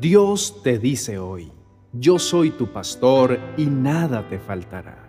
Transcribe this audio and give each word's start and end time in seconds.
Dios 0.00 0.62
te 0.62 0.78
dice 0.78 1.18
hoy, 1.18 1.50
yo 1.92 2.18
soy 2.18 2.50
tu 2.50 2.66
pastor 2.66 3.38
y 3.56 3.64
nada 3.64 4.28
te 4.28 4.38
faltará. 4.38 5.08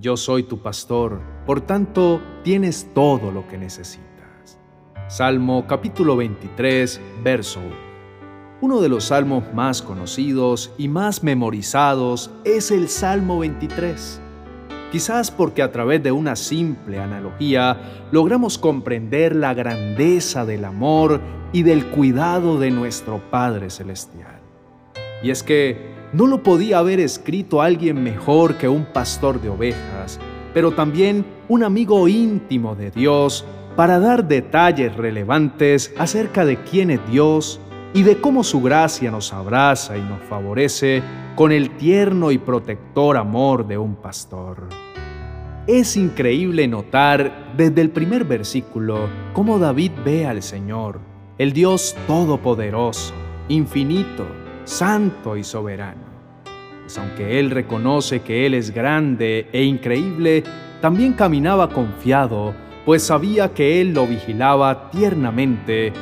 Yo 0.00 0.16
soy 0.16 0.44
tu 0.44 0.62
pastor, 0.62 1.20
por 1.44 1.60
tanto 1.60 2.22
tienes 2.42 2.88
todo 2.94 3.30
lo 3.30 3.46
que 3.48 3.58
necesitas. 3.58 4.58
Salmo 5.08 5.66
capítulo 5.66 6.16
23, 6.16 7.00
verso 7.22 7.60
1. 7.60 7.68
Uno 8.62 8.80
de 8.80 8.88
los 8.88 9.04
salmos 9.04 9.44
más 9.52 9.82
conocidos 9.82 10.72
y 10.78 10.88
más 10.88 11.22
memorizados 11.22 12.30
es 12.44 12.70
el 12.70 12.88
Salmo 12.88 13.40
23. 13.40 14.22
Quizás 14.92 15.30
porque 15.30 15.62
a 15.62 15.72
través 15.72 16.02
de 16.02 16.12
una 16.12 16.36
simple 16.36 17.00
analogía 17.00 18.06
logramos 18.12 18.56
comprender 18.56 19.34
la 19.34 19.52
grandeza 19.52 20.46
del 20.46 20.64
amor 20.64 21.20
y 21.52 21.62
del 21.64 21.86
cuidado 21.86 22.58
de 22.58 22.70
nuestro 22.70 23.20
Padre 23.30 23.70
Celestial. 23.70 24.40
Y 25.22 25.30
es 25.30 25.42
que 25.42 25.94
no 26.12 26.26
lo 26.26 26.42
podía 26.42 26.78
haber 26.78 27.00
escrito 27.00 27.62
alguien 27.62 28.02
mejor 28.02 28.56
que 28.56 28.68
un 28.68 28.84
pastor 28.84 29.40
de 29.40 29.48
ovejas, 29.48 30.20
pero 30.54 30.70
también 30.70 31.26
un 31.48 31.64
amigo 31.64 32.06
íntimo 32.06 32.76
de 32.76 32.90
Dios 32.90 33.44
para 33.74 33.98
dar 33.98 34.26
detalles 34.26 34.94
relevantes 34.96 35.92
acerca 35.98 36.44
de 36.44 36.58
quién 36.62 36.90
es 36.90 37.00
Dios 37.10 37.60
y 37.94 38.02
de 38.02 38.20
cómo 38.20 38.44
su 38.44 38.60
gracia 38.62 39.10
nos 39.10 39.32
abraza 39.32 39.96
y 39.96 40.02
nos 40.02 40.22
favorece 40.22 41.02
con 41.34 41.52
el 41.52 41.70
tierno 41.76 42.30
y 42.30 42.38
protector 42.38 43.16
amor 43.16 43.66
de 43.66 43.78
un 43.78 43.96
pastor. 43.96 44.68
Es 45.66 45.96
increíble 45.96 46.68
notar 46.68 47.52
desde 47.56 47.80
el 47.80 47.90
primer 47.90 48.24
versículo 48.24 49.08
cómo 49.32 49.58
David 49.58 49.92
ve 50.04 50.26
al 50.26 50.42
Señor, 50.42 51.00
el 51.38 51.52
Dios 51.52 51.96
todopoderoso, 52.06 53.14
infinito, 53.48 54.26
santo 54.64 55.36
y 55.36 55.44
soberano. 55.44 56.06
Pues 56.82 56.98
aunque 56.98 57.40
él 57.40 57.50
reconoce 57.50 58.20
que 58.20 58.46
Él 58.46 58.54
es 58.54 58.70
grande 58.70 59.48
e 59.52 59.64
increíble, 59.64 60.44
también 60.80 61.14
caminaba 61.14 61.68
confiado, 61.68 62.54
pues 62.84 63.02
sabía 63.02 63.52
que 63.52 63.80
Él 63.80 63.92
lo 63.92 64.06
vigilaba 64.06 64.88
tiernamente 64.90 65.92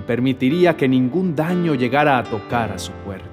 y 0.00 0.02
permitiría 0.02 0.76
que 0.76 0.88
ningún 0.88 1.36
daño 1.36 1.74
llegara 1.74 2.18
a 2.18 2.24
tocar 2.24 2.72
a 2.72 2.78
su 2.78 2.90
puerta. 3.04 3.28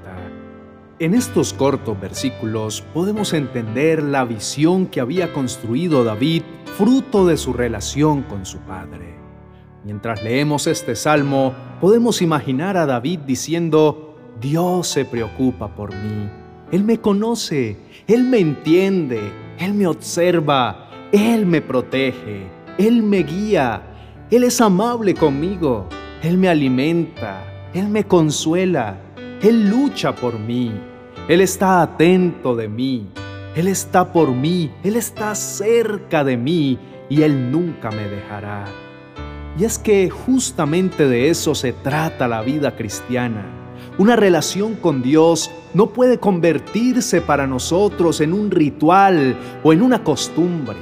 En 0.99 1.13
estos 1.15 1.53
cortos 1.53 1.99
versículos 1.99 2.83
podemos 2.93 3.33
entender 3.33 4.03
la 4.03 4.25
visión 4.25 4.85
que 4.85 4.99
había 4.99 5.33
construido 5.33 6.03
David 6.03 6.43
fruto 6.77 7.25
de 7.25 7.37
su 7.37 7.53
relación 7.53 8.23
con 8.23 8.45
su 8.45 8.59
padre. 8.59 9.15
Mientras 9.83 10.21
leemos 10.21 10.67
este 10.67 10.95
salmo, 10.95 11.53
podemos 11.79 12.21
imaginar 12.21 12.77
a 12.77 12.85
David 12.85 13.19
diciendo, 13.25 14.15
Dios 14.41 14.87
se 14.87 15.05
preocupa 15.05 15.73
por 15.73 15.93
mí 15.95 16.29
él 16.71 16.83
me 16.83 16.99
conoce, 16.99 17.77
Él 18.07 18.23
me 18.25 18.39
entiende, 18.39 19.21
Él 19.57 19.73
me 19.73 19.87
observa, 19.87 20.89
Él 21.13 21.45
me 21.45 21.61
protege, 21.61 22.45
Él 22.77 23.03
me 23.03 23.19
guía, 23.19 23.81
Él 24.29 24.43
es 24.43 24.59
amable 24.59 25.13
conmigo, 25.13 25.87
Él 26.21 26.37
me 26.37 26.49
alimenta, 26.49 27.43
Él 27.73 27.89
me 27.89 28.05
consuela, 28.05 28.97
Él 29.41 29.69
lucha 29.69 30.15
por 30.15 30.39
mí, 30.39 30.71
Él 31.27 31.41
está 31.41 31.81
atento 31.81 32.55
de 32.55 32.67
mí, 32.67 33.07
Él 33.55 33.67
está 33.67 34.11
por 34.11 34.31
mí, 34.31 34.71
Él 34.83 34.95
está 34.95 35.35
cerca 35.35 36.23
de 36.23 36.37
mí 36.37 36.79
y 37.09 37.21
Él 37.21 37.51
nunca 37.51 37.91
me 37.91 38.07
dejará. 38.07 38.65
Y 39.59 39.63
es 39.63 39.79
que 39.79 40.09
justamente 40.09 41.07
de 41.07 41.29
eso 41.29 41.55
se 41.55 41.73
trata 41.73 42.27
la 42.27 42.41
vida 42.41 42.75
cristiana 42.75 43.57
una 43.97 44.15
relación 44.15 44.75
con 44.75 45.01
Dios 45.01 45.49
no 45.73 45.87
puede 45.87 46.19
convertirse 46.19 47.19
para 47.19 47.47
nosotros 47.47 48.21
en 48.21 48.31
un 48.31 48.51
ritual 48.51 49.35
o 49.63 49.73
en 49.73 49.81
una 49.81 50.03
costumbre. 50.03 50.77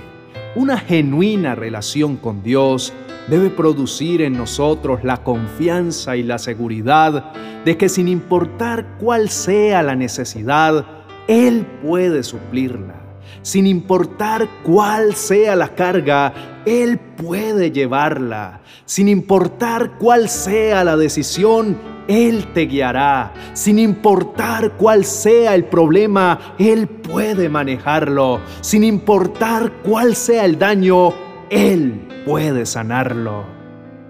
Una 0.56 0.78
genuina 0.78 1.56
relación 1.56 2.18
con 2.18 2.44
Dios 2.44 2.92
debe 3.28 3.50
producir 3.50 4.22
en 4.22 4.34
nosotros 4.34 5.04
la 5.04 5.18
confianza 5.18 6.16
y 6.16 6.24
la 6.24 6.38
seguridad 6.38 7.34
de 7.64 7.78
que 7.78 7.90
sin 7.90 8.08
importar 8.08 8.98
cuál 9.00 9.30
sea 9.30 9.82
la 9.82 9.96
necesidad, 9.96 10.86
Él 11.28 11.66
puede 11.84 12.24
suplirla. 12.24 13.02
Sin 13.42 13.68
importar 13.68 14.48
cuál 14.64 15.16
sea 15.16 15.56
la 15.56 15.70
carga, 15.70 16.62
Él 16.66 17.00
puede 17.00 17.72
llevarla. 17.72 18.62
Sin 18.86 19.08
importar 19.08 19.98
cuál 19.98 20.30
sea 20.30 20.84
la 20.84 20.96
decisión, 20.96 21.96
él 22.08 22.54
te 22.54 22.68
guiará. 22.68 23.34
Sin 23.54 23.80
importar 23.80 24.74
cuál 24.74 25.06
sea 25.06 25.56
el 25.56 25.66
problema, 25.66 26.56
Él 26.60 26.88
puede 26.88 27.50
manejarlo. 27.50 28.42
Sin 28.62 28.84
importar 28.84 29.72
cuál 29.84 30.16
sea 30.16 30.46
el 30.46 30.60
daño, 30.60 31.14
Él 31.50 32.05
puede 32.26 32.66
sanarlo. 32.66 33.46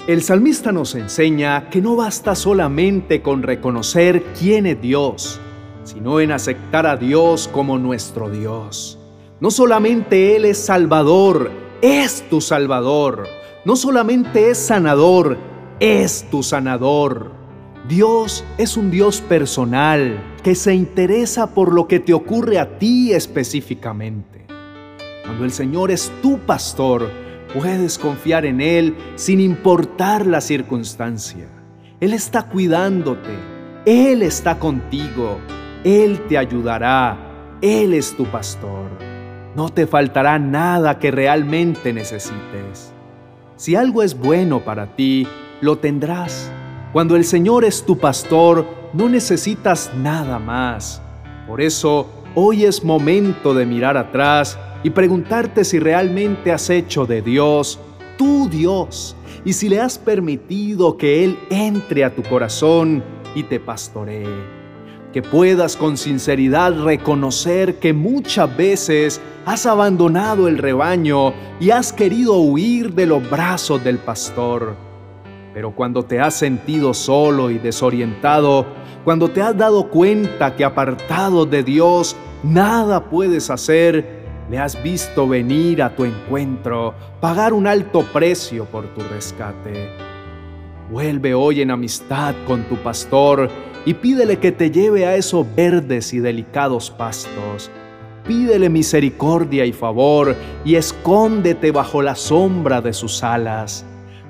El 0.07 0.23
salmista 0.23 0.71
nos 0.71 0.95
enseña 0.95 1.69
que 1.69 1.81
no 1.81 1.95
basta 1.95 2.35
solamente 2.35 3.21
con 3.21 3.43
reconocer 3.43 4.23
quién 4.39 4.65
es 4.65 4.81
Dios, 4.81 5.41
sino 5.83 6.19
en 6.19 6.31
aceptar 6.31 6.87
a 6.87 6.95
Dios 6.95 7.49
como 7.51 7.77
nuestro 7.77 8.29
Dios. 8.29 8.97
No 9.39 9.51
solamente 9.51 10.35
Él 10.35 10.45
es 10.45 10.57
Salvador, 10.59 11.51
es 11.81 12.27
tu 12.29 12.39
Salvador. 12.39 13.27
No 13.65 13.75
solamente 13.75 14.51
es 14.51 14.59
sanador, 14.59 15.37
es 15.79 16.29
tu 16.29 16.41
sanador. 16.43 17.31
Dios 17.89 18.43
es 18.57 18.77
un 18.77 18.91
Dios 18.91 19.21
personal 19.21 20.19
que 20.43 20.55
se 20.55 20.73
interesa 20.73 21.53
por 21.53 21.73
lo 21.73 21.87
que 21.87 21.99
te 21.99 22.13
ocurre 22.13 22.59
a 22.59 22.77
ti 22.77 23.11
específicamente. 23.11 24.45
Cuando 25.23 25.43
el 25.43 25.51
Señor 25.51 25.91
es 25.91 26.11
tu 26.21 26.37
pastor, 26.39 27.24
puedes 27.57 27.97
confiar 27.97 28.45
en 28.45 28.61
Él 28.61 28.95
sin 29.15 29.39
importar 29.39 30.27
la 30.27 30.41
circunstancia. 30.41 31.47
Él 31.99 32.13
está 32.13 32.43
cuidándote, 32.43 33.33
Él 33.85 34.21
está 34.21 34.59
contigo, 34.59 35.39
Él 35.83 36.19
te 36.27 36.37
ayudará, 36.37 37.17
Él 37.61 37.93
es 37.93 38.15
tu 38.15 38.25
pastor. 38.25 38.89
No 39.55 39.69
te 39.69 39.87
faltará 39.87 40.37
nada 40.37 40.99
que 40.99 41.09
realmente 41.09 41.93
necesites. 41.93 42.93
Si 43.55 43.75
algo 43.75 44.03
es 44.03 44.19
bueno 44.19 44.59
para 44.65 44.95
ti, 44.95 45.25
lo 45.61 45.77
tendrás 45.77 46.51
cuando 46.95 47.17
el 47.17 47.25
Señor 47.25 47.65
es 47.65 47.85
tu 47.85 47.97
pastor, 47.97 48.65
no 48.93 49.09
necesitas 49.09 49.91
nada 49.97 50.39
más. 50.39 51.01
Por 51.45 51.59
eso, 51.59 52.09
hoy 52.35 52.63
es 52.63 52.85
momento 52.85 53.53
de 53.53 53.65
mirar 53.65 53.97
atrás 53.97 54.57
y 54.85 54.91
preguntarte 54.91 55.65
si 55.65 55.79
realmente 55.79 56.51
has 56.51 56.69
hecho 56.69 57.07
de 57.07 57.23
Dios 57.23 57.79
tu 58.19 58.47
Dios 58.47 59.15
y 59.43 59.53
si 59.53 59.67
le 59.67 59.81
has 59.81 59.97
permitido 59.97 60.95
que 60.95 61.23
Él 61.23 61.39
entre 61.49 62.03
a 62.03 62.13
tu 62.13 62.21
corazón 62.21 63.03
y 63.33 63.41
te 63.41 63.59
pastoree. 63.59 64.27
Que 65.11 65.23
puedas 65.23 65.75
con 65.75 65.97
sinceridad 65.97 66.83
reconocer 66.83 67.79
que 67.79 67.93
muchas 67.93 68.55
veces 68.55 69.19
has 69.47 69.65
abandonado 69.65 70.47
el 70.47 70.59
rebaño 70.59 71.33
y 71.59 71.71
has 71.71 71.91
querido 71.91 72.37
huir 72.37 72.93
de 72.93 73.07
los 73.07 73.27
brazos 73.27 73.83
del 73.83 73.97
pastor 73.97 74.85
pero 75.55 75.71
cuando 75.71 76.03
te 76.03 76.19
has 76.19 76.33
sentido 76.33 76.93
solo 76.93 77.49
y 77.49 77.57
desorientado, 77.59 78.65
cuando 79.05 79.29
te 79.29 79.41
has 79.41 79.57
dado 79.57 79.87
cuenta 79.87 80.53
que 80.53 80.65
apartado 80.65 81.45
de 81.45 81.63
Dios 81.63 82.13
nada 82.43 83.05
puedes 83.09 83.49
hacer, 83.49 84.14
le 84.49 84.59
has 84.59 84.81
visto 84.83 85.27
venir 85.27 85.81
a 85.81 85.95
tu 85.95 86.05
encuentro, 86.05 86.93
pagar 87.19 87.53
un 87.53 87.67
alto 87.67 88.03
precio 88.13 88.65
por 88.65 88.85
tu 88.93 89.01
rescate. 89.01 89.89
Vuelve 90.91 91.33
hoy 91.33 91.61
en 91.61 91.71
amistad 91.71 92.35
con 92.45 92.63
tu 92.65 92.75
pastor 92.77 93.49
y 93.85 93.95
pídele 93.95 94.37
que 94.37 94.51
te 94.51 94.69
lleve 94.69 95.05
a 95.05 95.15
esos 95.15 95.45
verdes 95.55 96.13
y 96.13 96.19
delicados 96.19 96.91
pastos. 96.91 97.71
Pídele 98.27 98.69
misericordia 98.69 99.65
y 99.65 99.73
favor 99.73 100.35
y 100.63 100.75
escóndete 100.75 101.71
bajo 101.71 102.01
la 102.01 102.15
sombra 102.15 102.81
de 102.81 102.93
sus 102.93 103.23
alas. 103.23 103.83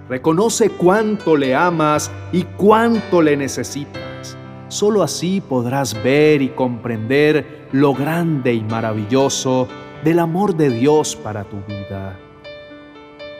Reconoce 0.07 0.69
cuánto 0.69 1.35
le 1.35 1.55
amas 1.55 2.11
y 2.31 2.43
cuánto 2.43 3.21
le 3.21 3.35
necesitas. 3.35 4.37
Solo 4.69 5.03
así 5.03 5.41
podrás 5.41 6.01
ver 6.03 6.41
y 6.41 6.49
comprender 6.49 7.67
lo 7.71 7.93
grande 7.93 8.53
y 8.53 8.61
maravilloso 8.63 9.67
del 10.05 10.19
amor 10.19 10.55
de 10.55 10.69
Dios 10.69 11.15
para 11.15 11.43
tu 11.43 11.57
vida. 11.67 12.17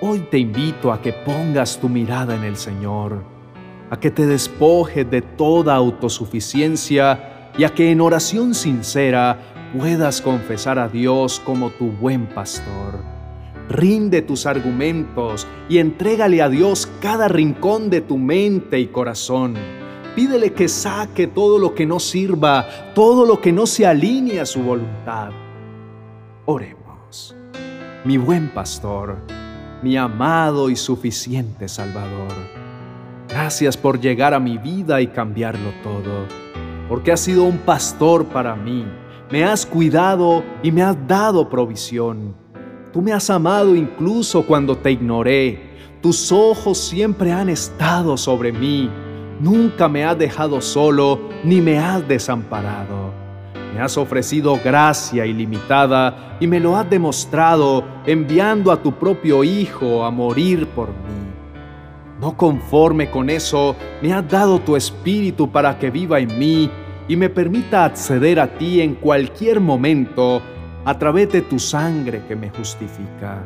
Hoy 0.01 0.27
te 0.31 0.39
invito 0.39 0.91
a 0.91 0.99
que 0.99 1.13
pongas 1.13 1.79
tu 1.79 1.87
mirada 1.87 2.35
en 2.35 2.43
el 2.43 2.57
Señor, 2.57 3.23
a 3.91 3.99
que 3.99 4.09
te 4.09 4.25
despojes 4.25 5.09
de 5.09 5.21
toda 5.21 5.75
autosuficiencia 5.75 7.51
y 7.55 7.65
a 7.65 7.69
que 7.69 7.91
en 7.91 8.01
oración 8.01 8.55
sincera 8.55 9.37
puedas 9.77 10.21
confesar 10.21 10.79
a 10.79 10.89
Dios 10.89 11.39
como 11.39 11.69
tu 11.69 11.91
buen 11.91 12.25
pastor 12.25 13.15
Rinde 13.69 14.21
tus 14.21 14.45
argumentos 14.45 15.47
y 15.69 15.77
entrégale 15.79 16.41
a 16.41 16.49
Dios 16.49 16.89
cada 16.99 17.27
rincón 17.27 17.89
de 17.89 18.01
tu 18.01 18.17
mente 18.17 18.79
y 18.79 18.87
corazón. 18.87 19.55
Pídele 20.15 20.53
que 20.53 20.67
saque 20.67 21.27
todo 21.27 21.59
lo 21.59 21.75
que 21.75 21.85
no 21.85 21.99
sirva, 21.99 22.67
todo 22.95 23.25
lo 23.25 23.39
que 23.39 23.51
no 23.51 23.65
se 23.65 23.85
alinee 23.85 24.39
a 24.39 24.45
su 24.45 24.61
voluntad. 24.61 25.44
Oremos. 26.47 27.35
Mi 28.03 28.17
buen 28.17 28.49
pastor, 28.49 29.17
mi 29.81 29.97
amado 29.97 30.69
y 30.69 30.75
suficiente 30.75 31.67
Salvador, 31.67 32.33
gracias 33.27 33.75
por 33.75 33.99
llegar 33.99 34.35
a 34.35 34.39
mi 34.39 34.59
vida 34.59 35.01
y 35.01 35.07
cambiarlo 35.07 35.71
todo, 35.81 36.27
porque 36.87 37.11
has 37.11 37.21
sido 37.21 37.45
un 37.45 37.57
pastor 37.57 38.25
para 38.25 38.55
mí, 38.55 38.85
me 39.31 39.43
has 39.43 39.65
cuidado 39.65 40.43
y 40.61 40.71
me 40.71 40.83
has 40.83 40.95
dado 41.07 41.49
provisión. 41.49 42.35
Tú 42.93 43.01
me 43.01 43.11
has 43.11 43.27
amado 43.31 43.75
incluso 43.75 44.45
cuando 44.45 44.77
te 44.77 44.91
ignoré. 44.91 45.59
Tus 45.99 46.31
ojos 46.31 46.77
siempre 46.77 47.31
han 47.31 47.49
estado 47.49 48.17
sobre 48.17 48.51
mí. 48.51 48.87
Nunca 49.39 49.89
me 49.89 50.05
has 50.05 50.15
dejado 50.15 50.61
solo 50.61 51.21
ni 51.43 51.59
me 51.59 51.79
has 51.79 52.07
desamparado. 52.07 53.24
Me 53.75 53.81
has 53.81 53.97
ofrecido 53.97 54.57
gracia 54.63 55.25
ilimitada 55.25 56.37
y 56.39 56.47
me 56.47 56.61
lo 56.61 56.77
has 56.77 56.89
demostrado 56.89 57.83
enviando 58.05 58.71
a 58.71 58.81
tu 58.81 58.93
propio 58.93 59.43
Hijo 59.43 60.05
a 60.05 60.11
morir 60.11 60.65
por 60.67 60.87
mí. 60.87 60.93
No 62.21 62.37
conforme 62.37 63.11
con 63.11 63.29
eso, 63.29 63.75
me 64.01 64.13
has 64.13 64.25
dado 64.29 64.59
tu 64.59 64.77
Espíritu 64.77 65.51
para 65.51 65.77
que 65.77 65.91
viva 65.91 66.21
en 66.21 66.39
mí 66.39 66.71
y 67.09 67.17
me 67.17 67.27
permita 67.27 67.83
acceder 67.83 68.39
a 68.39 68.47
ti 68.57 68.79
en 68.79 68.95
cualquier 68.95 69.59
momento 69.59 70.41
a 70.85 70.97
través 70.97 71.33
de 71.33 71.41
tu 71.41 71.59
sangre 71.59 72.23
que 72.29 72.35
me 72.37 72.51
justifica. 72.51 73.43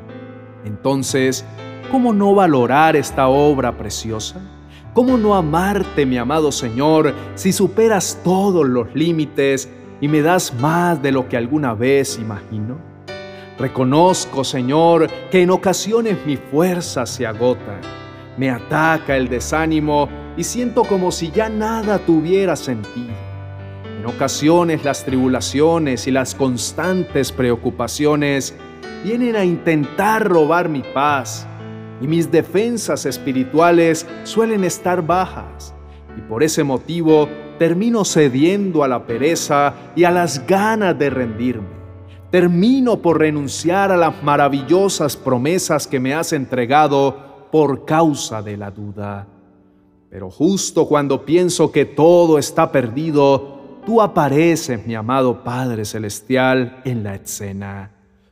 Entonces, 0.63 1.43
¿cómo 1.89 2.13
no 2.13 2.35
valorar 2.35 2.95
esta 2.95 3.29
obra 3.29 3.75
preciosa? 3.75 4.39
¿Cómo 4.93 5.17
no 5.17 5.33
amarte, 5.33 6.05
mi 6.05 6.19
amado 6.19 6.51
Señor, 6.51 7.15
si 7.33 7.51
superas 7.51 8.21
todos 8.23 8.67
los 8.67 8.93
límites 8.93 9.69
y 10.01 10.07
me 10.07 10.21
das 10.21 10.53
más 10.53 11.01
de 11.01 11.11
lo 11.11 11.27
que 11.27 11.37
alguna 11.37 11.73
vez 11.73 12.17
imagino? 12.19 12.77
Reconozco, 13.57 14.43
Señor, 14.43 15.09
que 15.29 15.41
en 15.41 15.49
ocasiones 15.49 16.17
mi 16.25 16.37
fuerza 16.37 17.05
se 17.05 17.27
agota. 17.27 17.81
Me 18.37 18.49
ataca 18.49 19.17
el 19.17 19.27
desánimo 19.27 20.07
y 20.37 20.45
siento 20.45 20.83
como 20.85 21.11
si 21.11 21.29
ya 21.29 21.49
nada 21.49 21.99
tuviera 21.99 22.55
sentido. 22.55 23.13
En 23.99 24.05
ocasiones 24.05 24.85
las 24.85 25.03
tribulaciones 25.03 26.07
y 26.07 26.11
las 26.11 26.33
constantes 26.33 27.33
preocupaciones 27.33 28.55
vienen 29.03 29.35
a 29.35 29.43
intentar 29.43 30.25
robar 30.25 30.69
mi 30.69 30.81
paz 30.93 31.45
y 31.99 32.07
mis 32.07 32.31
defensas 32.31 33.05
espirituales 33.05 34.07
suelen 34.23 34.63
estar 34.63 35.05
bajas 35.05 35.73
y 36.17 36.21
por 36.21 36.43
ese 36.43 36.63
motivo 36.63 37.27
termino 37.59 38.05
cediendo 38.05 38.83
a 38.83 38.87
la 38.87 39.05
pereza 39.05 39.73
y 39.95 40.05
a 40.05 40.11
las 40.11 40.47
ganas 40.47 40.97
de 40.97 41.11
rendirme. 41.11 41.67
Termino 42.31 43.01
por 43.01 43.19
renunciar 43.19 43.91
a 43.91 43.97
las 43.97 44.23
maravillosas 44.23 45.15
promesas 45.17 45.85
que 45.85 45.99
me 45.99 46.13
has 46.13 46.33
entregado 46.33 47.47
por 47.51 47.85
causa 47.85 48.41
de 48.41 48.57
la 48.57 48.71
duda. 48.71 49.27
Pero 50.09 50.31
justo 50.31 50.87
cuando 50.87 51.25
pienso 51.25 51.71
que 51.71 51.85
todo 51.85 52.39
está 52.39 52.71
perdido, 52.71 53.79
tú 53.85 54.01
apareces, 54.01 54.85
mi 54.87 54.95
amado 54.95 55.43
Padre 55.43 55.85
Celestial, 55.85 56.81
en 56.85 57.03
la 57.03 57.15
escena. 57.15 57.91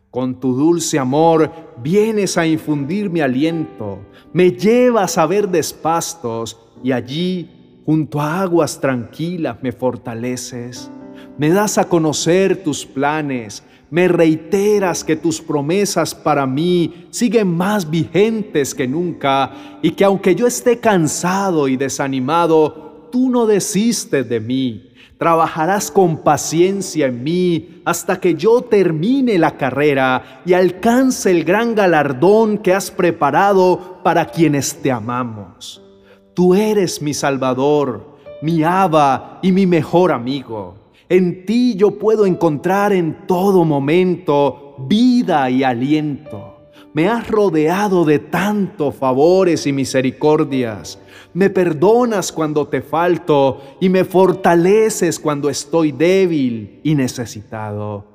Con 0.09 0.39
tu 0.39 0.55
dulce 0.55 0.97
amor 0.97 1.51
vienes 1.83 2.37
a 2.37 2.47
infundir 2.47 3.09
mi 3.09 3.19
aliento, 3.19 3.99
me 4.31 4.51
llevas 4.51 5.17
a 5.17 5.25
ver 5.25 5.49
despastos 5.49 6.57
y 6.83 6.91
allí, 6.91 7.56
junto 7.87 8.21
a 8.21 8.41
aguas 8.41 8.79
tranquilas, 8.79 9.57
me 9.63 9.71
fortaleces. 9.71 10.91
Me 11.39 11.49
das 11.49 11.79
a 11.79 11.85
conocer 11.85 12.63
tus 12.63 12.85
planes, 12.85 13.63
me 13.89 14.07
reiteras 14.07 15.03
que 15.03 15.15
tus 15.15 15.41
promesas 15.41 16.13
para 16.13 16.45
mí 16.45 17.07
siguen 17.09 17.47
más 17.47 17.89
vigentes 17.89 18.75
que 18.75 18.87
nunca 18.87 19.79
y 19.81 19.91
que 19.91 20.03
aunque 20.03 20.35
yo 20.35 20.45
esté 20.45 20.79
cansado 20.79 21.67
y 21.67 21.77
desanimado, 21.77 23.07
tú 23.11 23.31
no 23.31 23.47
desistes 23.47 24.29
de 24.29 24.39
mí 24.39 24.87
Trabajarás 25.17 25.89
con 25.89 26.17
paciencia 26.17 27.07
en 27.07 27.23
mí 27.23 27.81
hasta 27.85 28.19
que 28.19 28.35
yo 28.35 28.61
termine 28.61 29.39
la 29.39 29.57
carrera 29.57 30.41
y 30.45 30.53
alcance 30.53 31.31
el 31.31 31.43
gran 31.43 31.73
galardón 31.73 32.59
que 32.59 32.73
has 32.75 32.91
preparado 32.91 33.99
para 34.03 34.27
quienes 34.27 34.79
te 34.79 34.91
amamos. 34.91 35.86
Tú 36.37 36.53
eres 36.53 37.01
mi 37.01 37.15
Salvador, 37.15 38.05
mi 38.43 38.61
Aba 38.63 39.39
y 39.41 39.51
mi 39.51 39.65
mejor 39.65 40.11
amigo. 40.11 40.75
En 41.09 41.47
ti 41.47 41.73
yo 41.75 41.97
puedo 41.97 42.27
encontrar 42.27 42.93
en 42.93 43.25
todo 43.25 43.65
momento 43.65 44.75
vida 44.77 45.49
y 45.49 45.63
aliento. 45.63 46.69
Me 46.93 47.09
has 47.09 47.27
rodeado 47.27 48.05
de 48.05 48.19
tantos 48.19 48.93
favores 48.93 49.65
y 49.65 49.73
misericordias. 49.73 50.99
Me 51.33 51.49
perdonas 51.49 52.31
cuando 52.31 52.67
te 52.67 52.83
falto 52.83 53.59
y 53.79 53.89
me 53.89 54.05
fortaleces 54.05 55.19
cuando 55.19 55.49
estoy 55.49 55.91
débil 55.91 56.81
y 56.83 56.93
necesitado. 56.93 58.05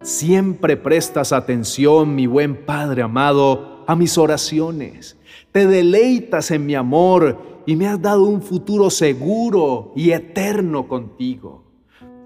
Siempre 0.00 0.76
prestas 0.76 1.32
atención, 1.32 2.12
mi 2.12 2.26
buen 2.26 2.66
Padre 2.66 3.02
amado, 3.02 3.84
a 3.86 3.94
mis 3.94 4.18
oraciones. 4.18 5.16
Te 5.52 5.66
deleitas 5.66 6.50
en 6.50 6.66
mi 6.66 6.74
amor 6.74 7.51
y 7.66 7.76
me 7.76 7.86
has 7.88 8.00
dado 8.00 8.24
un 8.24 8.42
futuro 8.42 8.90
seguro 8.90 9.92
y 9.94 10.10
eterno 10.10 10.88
contigo. 10.88 11.64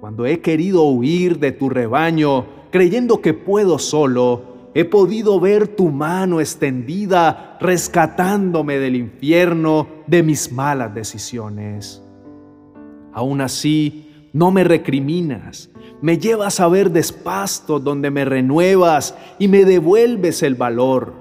Cuando 0.00 0.26
he 0.26 0.40
querido 0.40 0.84
huir 0.84 1.38
de 1.38 1.52
tu 1.52 1.68
rebaño, 1.68 2.46
creyendo 2.70 3.20
que 3.20 3.34
puedo 3.34 3.78
solo, 3.78 4.70
he 4.74 4.84
podido 4.84 5.40
ver 5.40 5.68
tu 5.68 5.88
mano 5.88 6.40
extendida 6.40 7.56
rescatándome 7.60 8.78
del 8.78 8.94
infierno 8.94 9.88
de 10.06 10.22
mis 10.22 10.52
malas 10.52 10.94
decisiones. 10.94 12.02
Aún 13.12 13.40
así, 13.40 14.28
no 14.34 14.50
me 14.50 14.64
recriminas, 14.64 15.70
me 16.02 16.18
llevas 16.18 16.60
a 16.60 16.68
ver 16.68 16.90
despastos 16.90 17.82
donde 17.82 18.10
me 18.10 18.26
renuevas 18.26 19.16
y 19.38 19.48
me 19.48 19.64
devuelves 19.64 20.42
el 20.42 20.56
valor, 20.56 21.14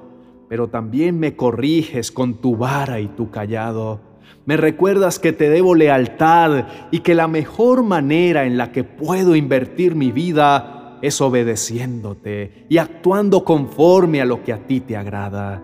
pero 0.50 0.68
también 0.68 1.18
me 1.18 1.38
corriges 1.38 2.12
con 2.12 2.42
tu 2.42 2.58
vara 2.58 3.00
y 3.00 3.08
tu 3.08 3.32
callado. 3.32 4.02
Me 4.46 4.58
recuerdas 4.58 5.20
que 5.20 5.34
te 5.34 5.50
debo 5.50 5.76
lealtad 5.76 6.66
y 6.92 7.00
que 7.00 7.16
la 7.16 7.28
mejor 7.28 7.84
manera 7.84 8.46
en 8.46 8.58
la 8.58 8.72
que 8.72 8.84
puedo 8.84 9.36
invertir 9.36 9.96
mi 9.96 10.12
vida 10.12 10.98
es 11.02 11.22
obedeciéndote 11.22 12.66
y 12.70 12.78
actuando 12.78 13.44
conforme 13.44 14.22
a 14.22 14.26
lo 14.26 14.44
que 14.44 14.54
a 14.54 14.66
ti 14.66 14.82
te 14.82 14.96
agrada. 14.96 15.64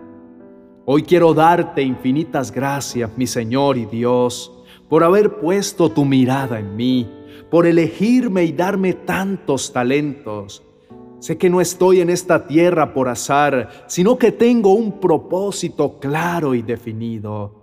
Hoy 0.85 1.03
quiero 1.03 1.33
darte 1.33 1.83
infinitas 1.83 2.51
gracias, 2.51 3.11
mi 3.15 3.27
Señor 3.27 3.77
y 3.77 3.85
Dios, 3.85 4.51
por 4.89 5.03
haber 5.03 5.39
puesto 5.39 5.89
tu 5.89 6.05
mirada 6.05 6.59
en 6.59 6.75
mí, 6.75 7.09
por 7.49 7.67
elegirme 7.67 8.43
y 8.45 8.51
darme 8.51 8.93
tantos 8.93 9.71
talentos. 9.71 10.63
Sé 11.19 11.37
que 11.37 11.51
no 11.51 11.61
estoy 11.61 12.01
en 12.01 12.09
esta 12.09 12.47
tierra 12.47 12.95
por 12.95 13.07
azar, 13.07 13.69
sino 13.85 14.17
que 14.17 14.31
tengo 14.31 14.73
un 14.73 14.99
propósito 14.99 15.99
claro 15.99 16.55
y 16.55 16.63
definido. 16.63 17.60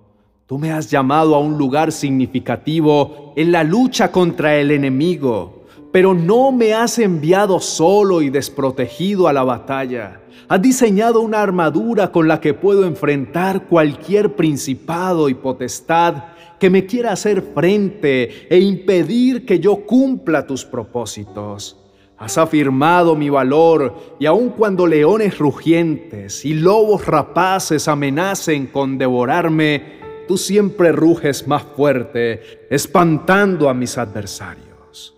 Tú 0.49 0.59
me 0.59 0.73
has 0.73 0.91
llamado 0.91 1.37
a 1.37 1.39
un 1.39 1.57
lugar 1.57 1.93
significativo 1.93 3.35
en 3.37 3.53
la 3.53 3.63
lucha 3.63 4.11
contra 4.11 4.57
el 4.57 4.73
enemigo 4.73 5.59
pero 5.93 6.15
no 6.15 6.53
me 6.53 6.75
has 6.75 6.99
enviado 6.99 7.61
solo 7.61 8.21
y 8.23 8.31
desprotegido 8.31 9.29
a 9.29 9.33
la 9.33 9.45
batalla. 9.45 10.21
Has 10.49 10.63
diseñado 10.63 11.21
una 11.21 11.43
armadura 11.43 12.13
con 12.13 12.29
la 12.29 12.41
que 12.41 12.55
puedo 12.55 12.87
enfrentar 12.87 13.67
cualquier 13.67 14.35
principado 14.35 15.29
y 15.29 15.35
potestad 15.35 16.25
que 16.59 16.71
me 16.71 16.87
quiera 16.87 17.13
hacer 17.13 17.43
frente 17.55 18.49
e 18.49 18.59
impedir 18.59 19.47
que 19.47 19.61
yo 19.61 19.87
cumpla 19.87 20.47
tus 20.47 20.65
propósitos. 20.65 21.77
Has 22.19 22.37
afirmado 22.37 23.15
mi 23.15 23.31
valor 23.31 24.17
y 24.19 24.27
aun 24.27 24.51
cuando 24.51 24.87
leones 24.87 25.39
rugientes 25.39 26.45
y 26.45 26.55
lobos 26.55 27.07
rapaces 27.07 27.87
amenacen 27.87 28.67
con 28.67 28.99
devorarme, 28.99 29.99
tú 30.29 30.37
siempre 30.37 30.93
ruges 30.93 31.49
más 31.49 31.65
fuerte, 31.65 32.69
espantando 32.71 33.69
a 33.69 33.75
mis 33.75 33.99
adversarios. 33.99 35.17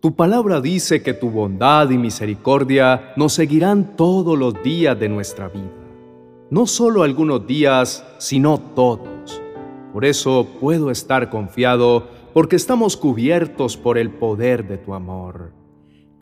Tu 0.00 0.16
palabra 0.16 0.60
dice 0.60 1.02
que 1.02 1.14
tu 1.14 1.30
bondad 1.30 1.90
y 1.90 1.98
misericordia 1.98 3.12
nos 3.16 3.34
seguirán 3.34 3.96
todos 3.96 4.36
los 4.36 4.60
días 4.62 4.98
de 4.98 5.08
nuestra 5.08 5.48
vida. 5.48 5.70
No 6.50 6.66
solo 6.66 7.02
algunos 7.02 7.46
días, 7.46 8.04
sino 8.18 8.58
todos. 8.58 9.42
Por 9.92 10.04
eso 10.04 10.46
puedo 10.60 10.90
estar 10.90 11.30
confiado 11.30 12.08
porque 12.32 12.56
estamos 12.56 12.96
cubiertos 12.96 13.76
por 13.76 13.98
el 13.98 14.10
poder 14.10 14.66
de 14.66 14.78
tu 14.78 14.94
amor. 14.94 15.52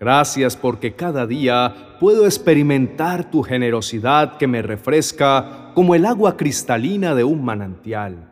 Gracias 0.04 0.54
porque 0.54 0.92
cada 0.92 1.26
día 1.26 1.96
puedo 1.98 2.26
experimentar 2.26 3.30
tu 3.30 3.42
generosidad 3.42 4.36
que 4.36 4.46
me 4.46 4.60
refresca 4.60 5.70
como 5.74 5.94
el 5.94 6.04
agua 6.04 6.36
cristalina 6.36 7.14
de 7.14 7.24
un 7.24 7.42
manantial 7.42 8.30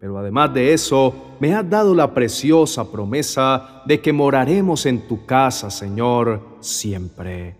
Pero 0.00 0.16
además 0.16 0.54
de 0.54 0.72
eso, 0.72 1.14
me 1.38 1.54
has 1.54 1.68
dado 1.68 1.94
la 1.94 2.14
preciosa 2.14 2.90
promesa 2.90 3.82
de 3.84 4.00
que 4.00 4.10
moraremos 4.10 4.86
en 4.86 5.06
tu 5.06 5.26
casa, 5.26 5.68
Señor, 5.68 6.56
siempre. 6.60 7.56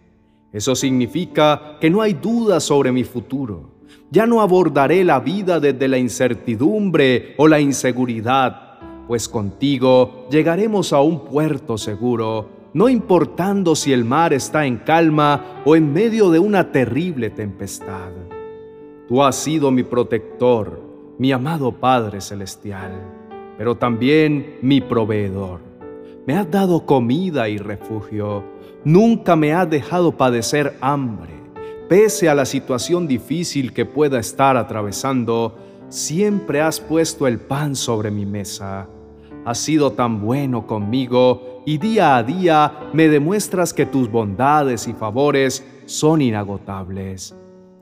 Eso 0.50 0.75
significa 0.75 1.76
que 1.78 1.90
no 1.90 2.00
hay 2.00 2.14
duda 2.14 2.59
sobre 2.59 2.90
mi 2.90 3.04
futuro. 3.04 3.82
Ya 4.11 4.25
no 4.25 4.40
abordaré 4.40 5.04
la 5.04 5.21
vida 5.21 5.61
desde 5.61 5.88
la 5.88 5.99
incertidumbre 5.99 7.35
o 7.37 7.47
la 7.49 7.61
inseguridad, 7.61 8.78
pues 9.06 9.28
contigo 9.28 10.26
llegaremos 10.30 10.94
a 10.94 11.02
un 11.02 11.26
puerto 11.26 11.76
seguro, 11.76 12.62
no 12.75 12.88
importando 12.88 13.75
si 13.75 13.93
el 13.93 14.05
mar 14.05 14.33
está 14.33 14.67
en 14.67 14.79
calma 14.79 15.62
o 15.64 15.76
en 15.76 15.93
medio 15.93 16.31
de 16.31 16.38
una 16.38 16.73
terrible 16.73 17.31
tempestad. 17.31 18.12
Tú 19.09 19.23
has 19.23 19.37
sido 19.37 19.71
mi 19.71 19.83
protector 19.83 20.93
mi 21.23 21.31
amado 21.31 21.73
Padre 21.73 22.21
Celestial, 22.21 22.93
pero 23.57 23.76
también 23.76 24.59
mi 24.62 24.81
proveedor. 24.81 25.61
Me 26.26 26.35
has 26.37 26.50
dado 26.50 26.87
comida 26.87 27.49
y 27.49 27.59
refugio. 27.59 28.45
Nunca 28.85 29.37
me 29.37 29.52
has 29.52 29.71
dejado 29.71 30.17
padecer 30.17 30.76
hambre. 30.81 31.33
Pese 31.88 32.29
a 32.29 32.35
la 32.35 32.45
situación 32.45 33.07
difícil 33.07 33.73
que 33.73 33.85
pueda 33.85 34.19
estar 34.19 34.57
atravesando, 34.57 35.57
siempre 35.88 36.61
has 36.61 36.81
puesto 36.81 37.26
el 37.26 37.38
pan 37.38 37.76
sobre 37.76 38.11
mi 38.11 38.25
mesa. 38.25 38.88
Has 39.44 39.58
sido 39.58 39.92
tan 39.92 40.20
bueno 40.20 40.66
conmigo 40.68 41.62
y 41.66 41.78
día 41.78 42.16
a 42.16 42.22
día 42.22 42.90
me 42.92 43.08
demuestras 43.08 43.75
que 43.75 43.87
tus 43.87 44.08
bondades 44.08 44.87
y 44.87 44.92
favores 44.92 45.66
son 45.87 46.22
inagotables. 46.22 47.34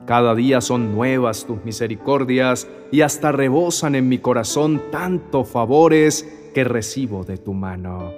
Cada 0.07 0.33
día 0.33 0.59
son 0.61 0.95
nuevas 0.95 1.45
tus 1.45 1.63
misericordias 1.63 2.67
y 2.91 3.01
hasta 3.01 3.31
rebosan 3.31 3.93
en 3.93 4.09
mi 4.09 4.17
corazón 4.17 4.81
tantos 4.91 5.47
favores 5.49 6.49
que 6.55 6.63
recibo 6.63 7.23
de 7.23 7.37
tu 7.37 7.53
mano. 7.53 8.11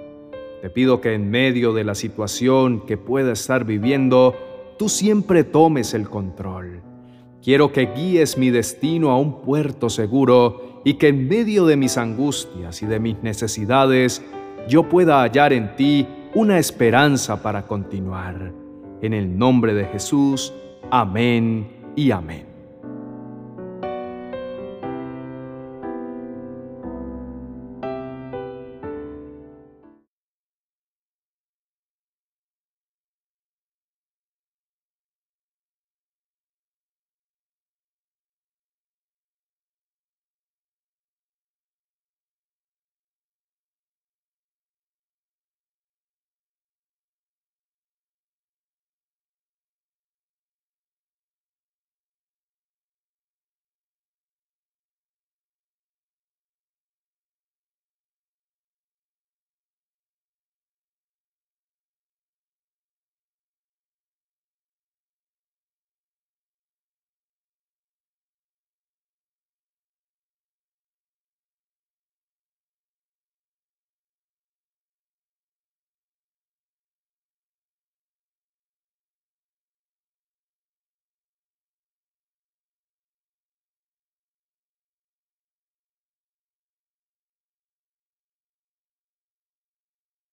Te 0.62 0.70
pido 0.70 1.02
que 1.02 1.12
en 1.12 1.30
medio 1.30 1.74
de 1.74 1.84
la 1.84 1.94
situación 1.94 2.86
que 2.86 2.96
pueda 2.96 3.32
estar 3.32 3.66
viviendo, 3.66 4.34
tú 4.78 4.88
siempre 4.88 5.44
tomes 5.44 5.92
el 5.92 6.08
control. 6.08 6.80
Quiero 7.42 7.72
que 7.72 7.92
guíes 7.94 8.38
mi 8.38 8.48
destino 8.48 9.10
a 9.10 9.18
un 9.18 9.42
puerto 9.42 9.90
seguro 9.90 10.73
y 10.84 10.94
que 10.94 11.08
en 11.08 11.28
medio 11.28 11.66
de 11.66 11.76
mis 11.76 11.96
angustias 11.98 12.82
y 12.82 12.86
de 12.86 13.00
mis 13.00 13.22
necesidades 13.22 14.22
yo 14.68 14.88
pueda 14.88 15.22
hallar 15.22 15.52
en 15.52 15.74
ti 15.76 16.06
una 16.34 16.58
esperanza 16.58 17.42
para 17.42 17.66
continuar. 17.66 18.52
En 19.02 19.12
el 19.12 19.36
nombre 19.36 19.74
de 19.74 19.86
Jesús, 19.86 20.52
Amén 20.90 21.66
y 21.96 22.10
amén. 22.10 22.53